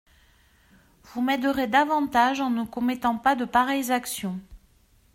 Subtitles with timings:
[1.03, 4.39] Vous m'aiderez davantage en ne commettant pas de pareilles actions.